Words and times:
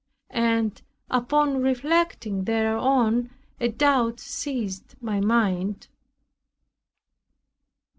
And 0.31 0.81
upon 1.11 1.61
reflecting 1.61 2.45
thereon 2.45 3.29
a 3.59 3.67
doubt 3.69 4.19
seized 4.19 4.95
my 4.99 5.19
mind. 5.21 5.89